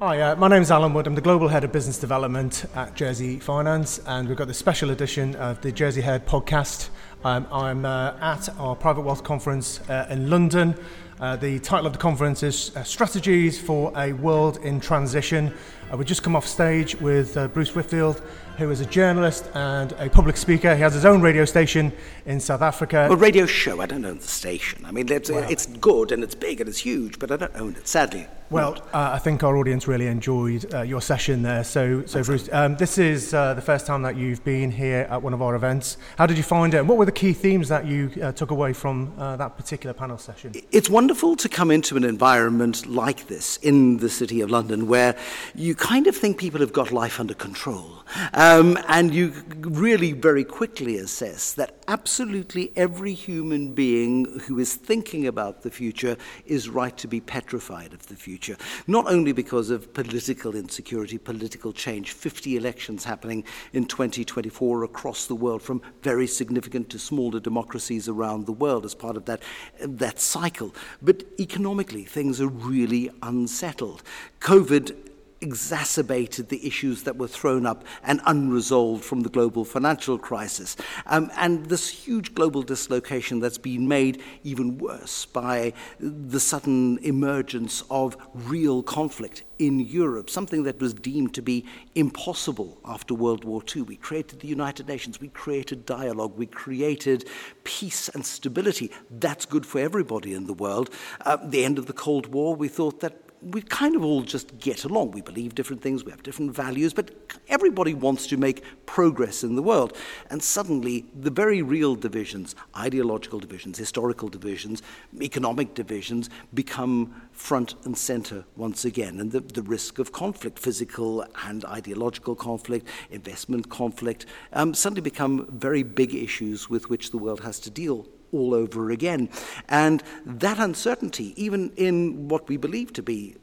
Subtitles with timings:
[0.00, 1.06] Hi, uh, my name is Allan Wood.
[1.06, 4.90] I'm the Global Head of Business Development at Jersey Finance, and we've got the special
[4.90, 6.88] edition of the Jersey Head podcast.
[7.22, 10.74] Um, I'm uh, at our private wealth conference uh, in London.
[11.20, 15.54] Uh, the title of the conference is uh, Strategies for a World in Transition.
[15.94, 18.20] Uh, we've just come off stage with uh, Bruce Whitfield,
[18.58, 20.74] who is a journalist and a public speaker.
[20.74, 21.92] He has his own radio station
[22.26, 23.06] in South Africa.
[23.08, 24.84] Well, radio show, I don't own the station.
[24.84, 27.76] I mean, it's, it's good and it's big and it's huge, but I don't own
[27.76, 28.26] it, sadly.
[28.50, 31.64] Well, uh, I think our audience really enjoyed uh, your session there.
[31.64, 35.22] So, so Bruce, um, this is uh, the first time that you've been here at
[35.22, 35.96] one of our events.
[36.18, 36.78] How did you find it?
[36.78, 39.94] And what were the key themes that you uh, took away from uh, that particular
[39.94, 40.52] panel session?
[40.70, 45.16] It's wonderful to come into an environment like this in the City of London where
[45.54, 48.02] you kind of think people have got life under control.
[48.32, 55.26] Um, and you really very quickly assess that absolutely every human being who is thinking
[55.26, 56.16] about the future
[56.46, 58.56] is right to be petrified of the future.
[58.86, 63.44] Not only because of political insecurity, political change, 50 elections happening
[63.74, 68.94] in 2024 across the world, from very significant to smaller democracies around the world as
[68.94, 69.42] part of that,
[69.80, 74.02] that cycle, but economically, things are really unsettled.
[74.40, 75.10] COVID
[75.44, 80.74] exacerbated the issues that were thrown up and unresolved from the global financial crisis.
[81.06, 87.84] Um, and this huge global dislocation that's been made even worse by the sudden emergence
[87.90, 93.62] of real conflict in Europe, something that was deemed to be impossible after World War
[93.74, 93.82] II.
[93.82, 97.28] We created the United Nations, we created dialogue, we created
[97.62, 98.90] peace and stability.
[99.10, 100.90] That's good for everybody in the world.
[101.20, 104.58] Uh, the end of the Cold War, we thought that we kind of all just
[104.58, 105.10] get along.
[105.10, 107.10] We believe different things, we have different values, but
[107.48, 109.96] everybody wants to make progress in the world.
[110.30, 114.82] And suddenly, the very real divisions, ideological divisions, historical divisions,
[115.20, 119.20] economic divisions, become front and center once again.
[119.20, 125.46] And the, the risk of conflict, physical and ideological conflict, investment conflict, um, suddenly become
[125.50, 129.28] very big issues with which the world has to deal all over again.
[129.68, 133.36] And that uncertainty, even in what we believe to be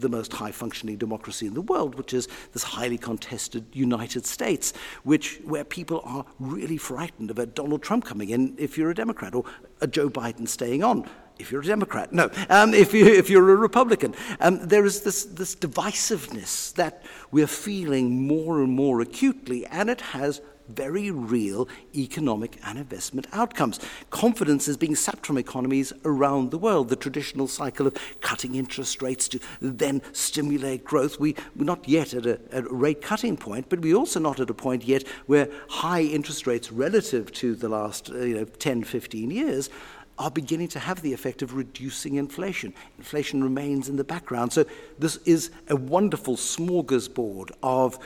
[0.00, 4.72] the most high functioning democracy in the world, which is this highly contested United States,
[5.02, 9.34] which where people are really frightened about Donald Trump coming in if you're a Democrat
[9.34, 9.44] or
[9.80, 11.08] a Joe Biden staying on.
[11.38, 12.30] If you're a Democrat, no.
[12.50, 17.46] Um, if, you, if you're a Republican, um, there is this, this divisiveness that we're
[17.46, 20.42] feeling more and more acutely, and it has
[20.74, 23.80] very real economic and investment outcomes.
[24.10, 26.88] Confidence is being sapped from economies around the world.
[26.88, 31.20] The traditional cycle of cutting interest rates to then stimulate growth.
[31.20, 34.40] We, we're not yet at a, at a rate cutting point, but we're also not
[34.40, 38.44] at a point yet where high interest rates relative to the last uh, you know,
[38.44, 39.70] 10, 15 years
[40.20, 42.74] are beginning to have the effect of reducing inflation.
[42.98, 44.52] Inflation remains in the background.
[44.52, 44.66] So,
[44.98, 47.98] this is a wonderful smorgasbord of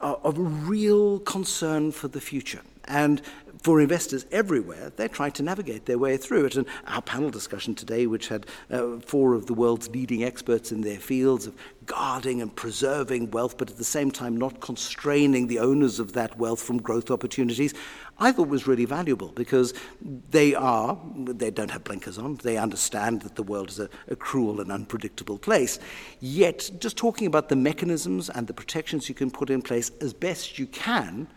[0.00, 2.62] of real concern for the future.
[2.84, 3.20] And
[3.62, 6.56] for investors everywhere, they're trying to navigate their way through it.
[6.56, 10.82] And our panel discussion today, which had uh, four of the world's leading experts in
[10.82, 15.58] their fields of guarding and preserving wealth, but at the same time not constraining the
[15.58, 17.74] owners of that wealth from growth opportunities,
[18.18, 23.22] I thought was really valuable because they are, they don't have blinkers on, they understand
[23.22, 25.78] that the world is a, a cruel and unpredictable place.
[26.20, 30.12] Yet, just talking about the mechanisms and the protections you can put in place as
[30.12, 31.28] best you can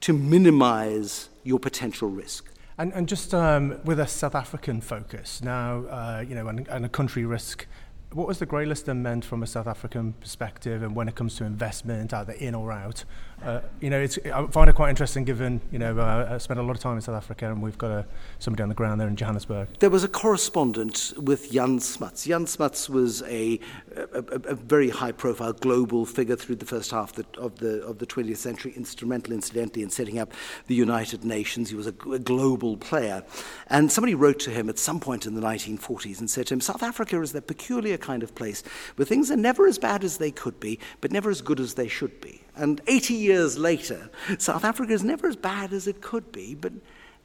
[0.00, 2.52] to minimize your potential risk.
[2.78, 6.84] And, and just um, with a South African focus now, uh, you know, and, and
[6.84, 7.66] a country risk
[8.16, 11.14] what was the grey list then meant from a South African perspective and when it
[11.14, 13.04] comes to investment, either in or out?
[13.42, 16.58] Uh, you know, it's, I find it quite interesting given, you know, uh, I spent
[16.58, 18.06] a lot of time in South Africa and we've got a,
[18.38, 19.68] somebody on the ground there in Johannesburg.
[19.80, 22.24] There was a correspondent with Jan Smuts.
[22.24, 23.60] Jan Smuts was a,
[23.94, 27.84] a, a very high profile global figure through the first half of the, of the,
[27.84, 30.32] of the 20th century, instrumental, incidentally, in setting up
[30.68, 31.68] the United Nations.
[31.68, 33.22] He was a, a global player.
[33.66, 36.62] And somebody wrote to him at some point in the 1940s and said to him,
[36.62, 38.62] South Africa is that peculiar kind of place
[38.94, 41.74] where things are never as bad as they could be, but never as good as
[41.74, 42.42] they should be.
[42.54, 46.72] And 80 years later, South Africa is never as bad as it could be, but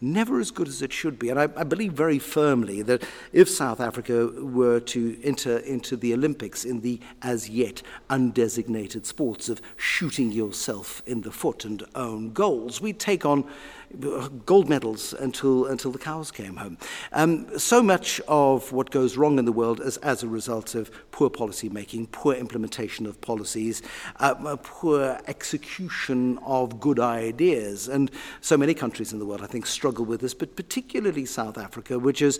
[0.01, 1.29] never as good as it should be.
[1.29, 6.13] And I, I, believe very firmly that if South Africa were to enter into the
[6.13, 12.33] Olympics in the as yet undesignated sports of shooting yourself in the foot and own
[12.33, 13.47] goals, we'd take on
[14.45, 16.77] gold medals until, until the cows came home.
[17.11, 20.91] Um, so much of what goes wrong in the world is as a result of
[21.11, 23.81] poor policy making, poor implementation of policies,
[24.19, 27.87] uh, poor execution of good ideas.
[27.87, 28.11] And
[28.41, 31.99] so many countries in the world, I think, struggle with this, but particularly South Africa,
[31.99, 32.39] which is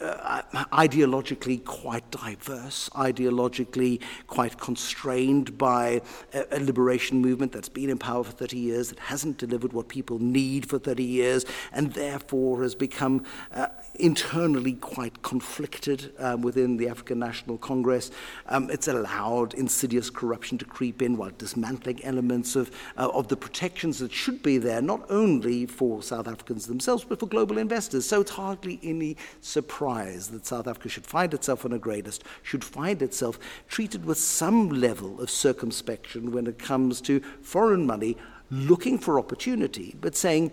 [0.00, 0.42] uh,
[0.72, 6.00] ideologically quite diverse, ideologically quite constrained by
[6.32, 9.88] a, a, liberation movement that's been in power for 30 years, that hasn't delivered what
[9.88, 13.66] people need for 30 years, and therefore has become uh,
[13.96, 18.12] internally quite conflicted um, within the African National Congress.
[18.46, 23.36] Um, it's allowed insidious corruption to creep in while dismantling elements of, uh, of the
[23.36, 28.06] protections that should be there, not only for South Africans themselves, but for global investors.
[28.06, 32.24] So it's hardly any surprise that South Africa should find itself on a grey list,
[32.42, 33.38] should find itself
[33.68, 38.16] treated with some level of circumspection when it comes to foreign money
[38.50, 40.52] looking for opportunity, but saying,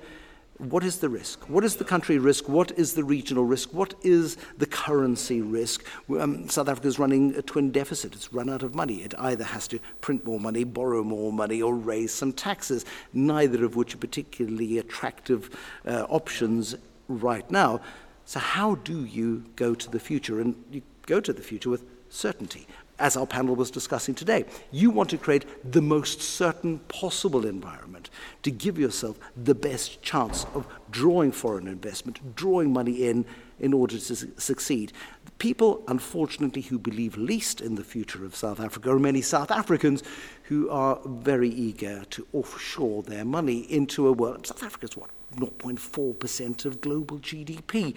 [0.58, 1.50] what is the risk?
[1.50, 2.48] What is the country risk?
[2.48, 3.74] What is the regional risk?
[3.74, 5.86] What is the currency risk?
[6.18, 8.16] Um, South Africa is running a twin deficit.
[8.16, 9.04] It's run out of money.
[9.04, 13.66] It either has to print more money, borrow more money, or raise some taxes, neither
[13.66, 15.50] of which are particularly attractive
[15.86, 16.76] uh, options
[17.10, 17.82] right now.
[18.26, 20.42] So, how do you go to the future?
[20.42, 22.68] And you go to the future with certainty
[22.98, 24.46] as our panel was discussing today.
[24.72, 28.10] You want to create the most certain possible environment
[28.44, 33.26] to give yourself the best chance of drawing foreign investment, drawing money in
[33.60, 34.92] in order to su- succeed.
[35.38, 40.02] People, unfortunately, who believe least in the future of South Africa are many South Africans
[40.44, 44.48] who are very eager to offshore their money into a world.
[44.48, 45.10] South Africa's what?
[45.36, 47.96] 0.4% of global GDP.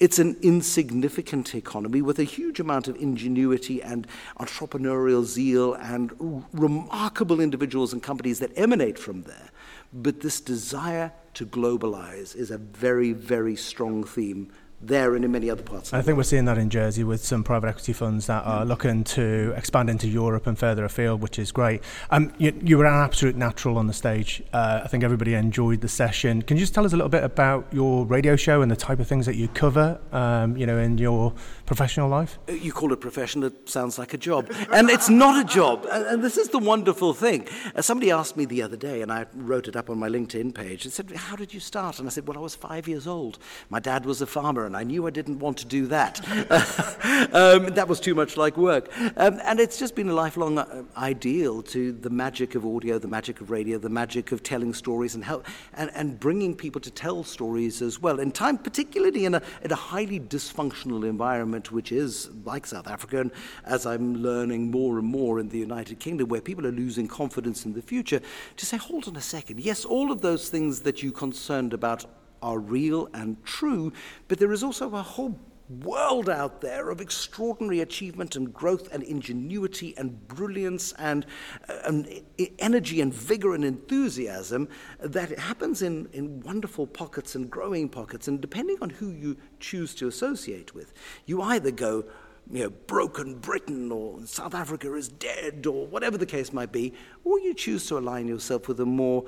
[0.00, 4.06] It's an insignificant economy with a huge amount of ingenuity and
[4.38, 9.50] entrepreneurial zeal and r- remarkable individuals and companies that emanate from there.
[9.92, 15.50] But this desire to globalize is a very, very strong theme there and in many
[15.50, 15.92] other parts.
[15.92, 19.02] I think we're seeing that in Jersey with some private equity funds that are looking
[19.04, 21.82] to expand into Europe and further afield, which is great.
[22.10, 24.42] Um, you, you were an absolute natural on the stage.
[24.52, 26.42] Uh, I think everybody enjoyed the session.
[26.42, 29.00] Can you just tell us a little bit about your radio show and the type
[29.00, 31.34] of things that you cover, um, you know, in your
[31.66, 32.38] professional life?
[32.48, 34.48] Uh, you call it profession, it sounds like a job.
[34.72, 35.86] and it's not a job.
[35.90, 37.48] And, and this is the wonderful thing.
[37.74, 40.54] Uh, somebody asked me the other day, and I wrote it up on my LinkedIn
[40.54, 41.98] page, and said, How did you start?
[41.98, 43.38] And I said, Well, I was five years old.
[43.70, 46.20] My dad was a farmer and I knew I didn't want to do that.
[47.32, 48.88] um, that was too much like work.
[49.16, 53.08] Um, and it's just been a lifelong uh, ideal to the magic of audio, the
[53.08, 56.90] magic of radio, the magic of telling stories and, help, and, and bringing people to
[56.90, 58.20] tell stories as well.
[58.20, 63.20] In time, particularly in a, in a highly dysfunctional environment, which is like South Africa,
[63.20, 63.32] and
[63.64, 67.64] as I'm learning more and more in the United Kingdom, where people are losing confidence
[67.64, 68.20] in the future,
[68.56, 72.04] to say, hold on a second, yes, all of those things that you're concerned about
[72.42, 73.92] are real and true,
[74.28, 75.38] but there is also a whole
[75.68, 81.26] world out there of extraordinary achievement and growth and ingenuity and brilliance and,
[81.68, 82.22] uh, and
[82.58, 84.68] energy and vigor and enthusiasm
[84.98, 88.28] that happens in, in wonderful pockets and growing pockets.
[88.28, 90.92] And depending on who you choose to associate with,
[91.26, 92.04] you either go,
[92.50, 96.94] you know, broken Britain or South Africa is dead or whatever the case might be,
[97.24, 99.24] or you choose to align yourself with a more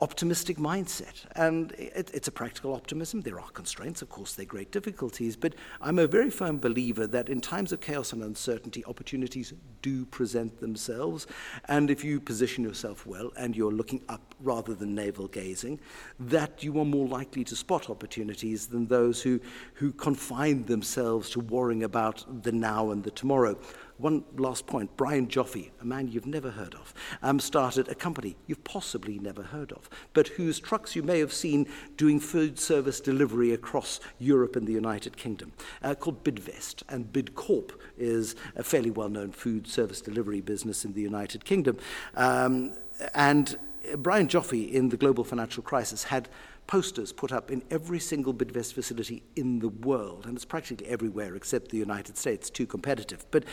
[0.00, 1.24] optimistic mindset.
[1.34, 3.20] And it, it's a practical optimism.
[3.20, 7.06] There are constraints, of course, there are great difficulties, but I'm a very firm believer
[7.08, 9.52] that in times of chaos and uncertainty, opportunities
[9.82, 11.26] do present themselves.
[11.66, 15.80] And if you position yourself well and you're looking up rather than navel gazing,
[16.20, 19.40] that you are more likely to spot opportunities than those who,
[19.74, 23.58] who confine themselves to worrying about the now and the tomorrow.
[23.98, 28.36] One last point Brian Joffe, a man you've never heard of, um, started a company
[28.46, 33.00] you've possibly never heard of, but whose trucks you may have seen doing food service
[33.00, 35.52] delivery across Europe and the United Kingdom,
[35.82, 36.82] uh, called Bidvest.
[36.88, 41.76] And Bidcorp is a fairly well known food service delivery business in the United Kingdom.
[42.14, 42.72] Um,
[43.14, 43.58] and
[43.96, 46.28] Brian Joffe, in the global financial crisis, had
[46.68, 51.34] posters put up in every single Bidvest facility in the world, and it's practically everywhere
[51.34, 53.26] except the United States, too competitive.
[53.32, 53.44] But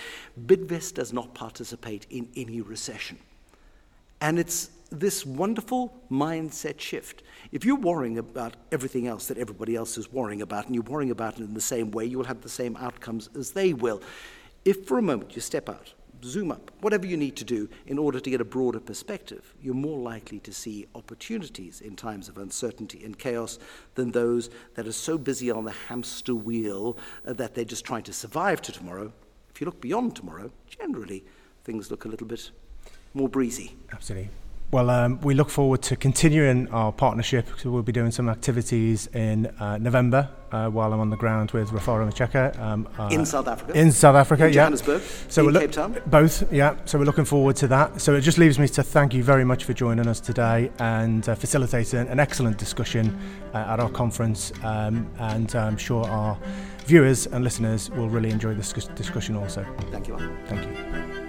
[0.45, 3.17] Bidvest does not participate in any recession.
[4.21, 7.23] And it's this wonderful mindset shift.
[7.51, 11.11] If you're worrying about everything else that everybody else is worrying about, and you're worrying
[11.11, 14.01] about it in the same way, you will have the same outcomes as they will.
[14.65, 15.93] If for a moment you step out
[16.25, 19.73] zoom up, whatever you need to do in order to get a broader perspective, you're
[19.73, 23.59] more likely to see opportunities in times of uncertainty and chaos
[23.95, 28.03] than those that are so busy on the hamster wheel uh, that they're just trying
[28.03, 29.11] to survive to tomorrow.
[29.53, 31.23] If you look beyond tomorrow, generally
[31.63, 32.51] things look a little bit
[33.13, 33.75] more breezy.
[33.93, 34.29] Absolutely.
[34.71, 37.47] Well, um, we look forward to continuing our partnership.
[37.57, 41.51] So we'll be doing some activities in uh, November uh, while I'm on the ground
[41.51, 42.59] with Rafara Macheka.
[42.59, 43.77] Um, uh, in South Africa?
[43.77, 44.63] In South Africa, in yeah.
[44.63, 45.01] Johannesburg?
[45.29, 46.01] So in we're Cape Town?
[46.07, 46.75] Both, yeah.
[46.85, 48.01] So we're looking forward to that.
[48.01, 51.27] So it just leaves me to thank you very much for joining us today and
[51.29, 53.17] uh, facilitating an excellent discussion
[53.53, 54.51] uh, at our conference.
[54.63, 56.37] Um, and I'm sure our
[56.85, 59.65] viewers and listeners will really enjoy this discussion also.
[59.91, 60.17] Thank you.
[60.47, 61.24] Thank you.